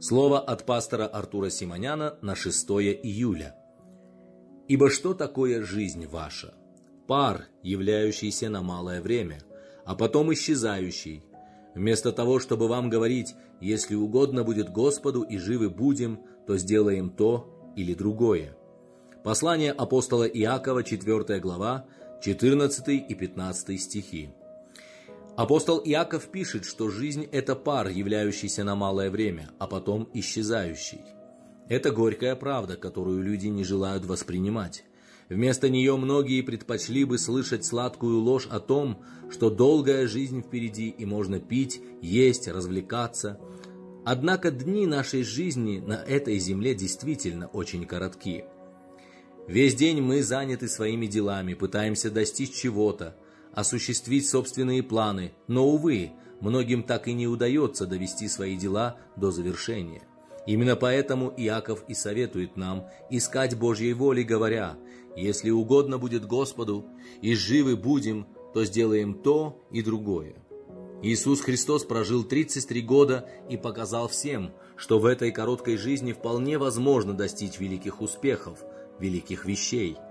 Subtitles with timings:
[0.00, 3.54] Слово от пастора Артура Симоняна на 6 июля.
[4.66, 6.54] «Ибо что такое жизнь ваша?
[7.06, 9.40] Пар, являющийся на малое время,
[9.84, 11.22] а потом исчезающий.
[11.74, 17.72] Вместо того, чтобы вам говорить, если угодно будет Господу и живы будем, то сделаем то
[17.76, 18.56] или другое».
[19.22, 21.84] Послание апостола Иакова, 4 глава,
[22.22, 24.30] 14 и 15 стихи.
[25.36, 31.00] Апостол Иаков пишет, что жизнь– это пар, являющийся на малое время, а потом исчезающий.
[31.68, 34.84] Это горькая правда, которую люди не желают воспринимать.
[35.28, 41.06] Вместо нее многие предпочли бы слышать сладкую ложь о том, что долгая жизнь впереди и
[41.06, 43.38] можно пить, есть, развлекаться.
[44.04, 48.44] Однако дни нашей жизни на этой земле действительно очень коротки.
[49.46, 53.16] Весь день мы заняты своими делами, пытаемся достичь чего-то,
[53.54, 60.02] осуществить собственные планы, но, увы, многим так и не удается довести свои дела до завершения.
[60.46, 64.76] Именно поэтому Иаков и советует нам искать Божьей воли, говоря,
[65.16, 66.86] «Если угодно будет Господу,
[67.20, 70.34] и живы будем, то сделаем то и другое».
[71.02, 77.14] Иисус Христос прожил 33 года и показал всем, что в этой короткой жизни вполне возможно
[77.14, 78.58] достичь великих успехов,
[78.98, 79.96] великих вещей–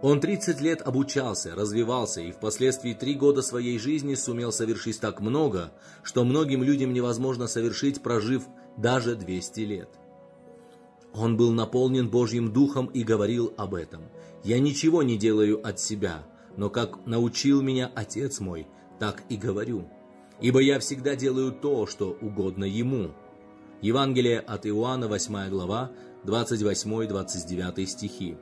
[0.00, 5.72] он 30 лет обучался, развивался и впоследствии три года своей жизни сумел совершить так много,
[6.02, 8.44] что многим людям невозможно совершить, прожив
[8.76, 9.88] даже 200 лет.
[11.12, 14.02] Он был наполнен Божьим Духом и говорил об этом.
[14.44, 16.24] «Я ничего не делаю от себя,
[16.56, 18.68] но как научил меня Отец мой,
[19.00, 19.88] так и говорю.
[20.40, 23.10] Ибо я всегда делаю то, что угодно Ему».
[23.80, 25.90] Евангелие от Иоанна, 8 глава,
[26.24, 28.36] 28-29 стихи.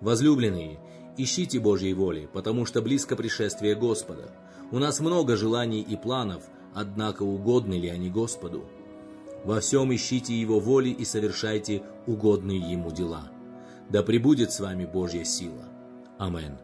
[0.00, 0.78] Возлюбленные,
[1.16, 4.30] ищите Божьей воли, потому что близко пришествие Господа.
[4.70, 8.64] У нас много желаний и планов, однако угодны ли они Господу?
[9.44, 13.30] Во всем ищите Его воли и совершайте угодные Ему дела.
[13.88, 15.64] Да пребудет с вами Божья сила.
[16.18, 16.58] Аминь.